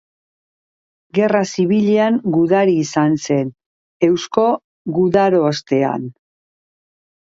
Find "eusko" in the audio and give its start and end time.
4.11-4.51